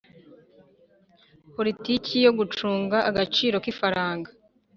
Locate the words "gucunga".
2.37-2.97